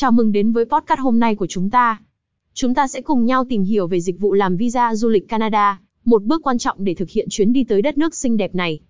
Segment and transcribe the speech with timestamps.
[0.00, 2.00] Chào mừng đến với podcast hôm nay của chúng ta.
[2.54, 5.80] Chúng ta sẽ cùng nhau tìm hiểu về dịch vụ làm visa du lịch Canada,
[6.04, 8.80] một bước quan trọng để thực hiện chuyến đi tới đất nước xinh đẹp này.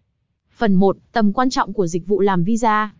[0.56, 0.96] Phần 1.
[1.12, 2.94] Tầm quan trọng của dịch vụ làm visa.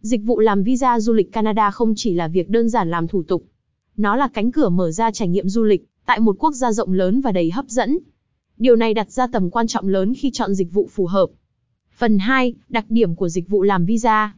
[0.00, 3.22] Dịch vụ làm visa du lịch Canada không chỉ là việc đơn giản làm thủ
[3.22, 3.44] tục.
[3.96, 6.92] Nó là cánh cửa mở ra trải nghiệm du lịch tại một quốc gia rộng
[6.92, 7.98] lớn và đầy hấp dẫn.
[8.58, 11.26] Điều này đặt ra tầm quan trọng lớn khi chọn dịch vụ phù hợp.
[11.96, 12.54] Phần 2.
[12.68, 14.32] Đặc điểm của dịch vụ làm visa.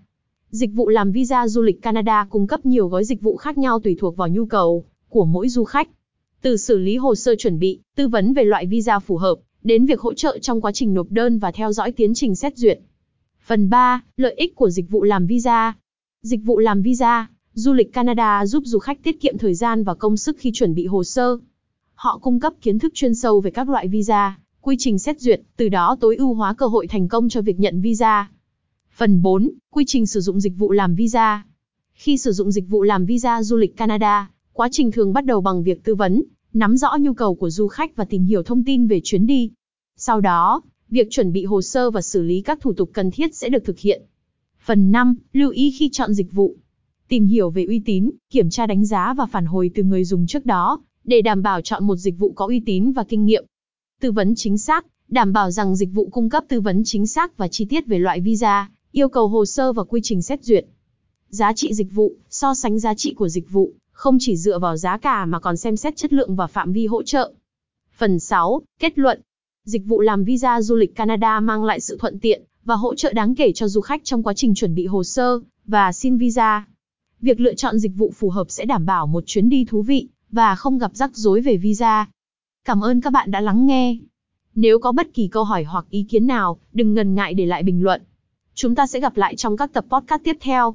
[0.57, 3.81] Dịch vụ làm visa du lịch Canada cung cấp nhiều gói dịch vụ khác nhau
[3.81, 5.89] tùy thuộc vào nhu cầu của mỗi du khách.
[6.43, 9.87] Từ xử lý hồ sơ chuẩn bị, tư vấn về loại visa phù hợp, đến
[9.87, 12.81] việc hỗ trợ trong quá trình nộp đơn và theo dõi tiến trình xét duyệt.
[13.47, 14.03] Phần 3.
[14.17, 15.73] Lợi ích của dịch vụ làm visa.
[16.23, 19.95] Dịch vụ làm visa, du lịch Canada giúp du khách tiết kiệm thời gian và
[19.95, 21.39] công sức khi chuẩn bị hồ sơ.
[21.95, 25.41] Họ cung cấp kiến thức chuyên sâu về các loại visa, quy trình xét duyệt,
[25.57, 28.29] từ đó tối ưu hóa cơ hội thành công cho việc nhận visa.
[28.99, 29.51] Phần 4.
[29.71, 31.45] Quy trình sử dụng dịch vụ làm visa.
[31.95, 35.41] Khi sử dụng dịch vụ làm visa du lịch Canada, quá trình thường bắt đầu
[35.41, 38.65] bằng việc tư vấn, nắm rõ nhu cầu của du khách và tìm hiểu thông
[38.65, 39.51] tin về chuyến đi.
[39.97, 43.35] Sau đó, việc chuẩn bị hồ sơ và xử lý các thủ tục cần thiết
[43.35, 44.03] sẽ được thực hiện.
[44.65, 45.15] Phần 5.
[45.33, 46.57] Lưu ý khi chọn dịch vụ.
[47.09, 50.27] Tìm hiểu về uy tín, kiểm tra đánh giá và phản hồi từ người dùng
[50.27, 53.45] trước đó, để đảm bảo chọn một dịch vụ có uy tín và kinh nghiệm.
[54.01, 57.37] Tư vấn chính xác, đảm bảo rằng dịch vụ cung cấp tư vấn chính xác
[57.37, 60.67] và chi tiết về loại visa, yêu cầu hồ sơ và quy trình xét duyệt.
[61.29, 64.77] Giá trị dịch vụ, so sánh giá trị của dịch vụ, không chỉ dựa vào
[64.77, 67.33] giá cả mà còn xem xét chất lượng và phạm vi hỗ trợ.
[67.97, 68.63] Phần 6.
[68.79, 69.21] Kết luận.
[69.65, 73.13] Dịch vụ làm visa du lịch Canada mang lại sự thuận tiện và hỗ trợ
[73.13, 76.67] đáng kể cho du khách trong quá trình chuẩn bị hồ sơ và xin visa.
[77.21, 80.09] Việc lựa chọn dịch vụ phù hợp sẽ đảm bảo một chuyến đi thú vị
[80.31, 82.07] và không gặp rắc rối về visa.
[82.65, 83.97] Cảm ơn các bạn đã lắng nghe.
[84.55, 87.63] Nếu có bất kỳ câu hỏi hoặc ý kiến nào, đừng ngần ngại để lại
[87.63, 88.03] bình luận.
[88.59, 90.75] Chúng ta sẽ gặp lại trong các tập podcast tiếp theo.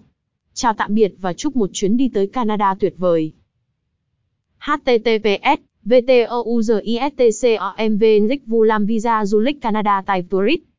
[0.54, 3.34] Chào tạm biệt và chúc một chuyến đi tới Canada tuyệt vời.
[4.60, 10.62] https vtouzistcomv dịch vụ visa du lịch Canada Tài tourist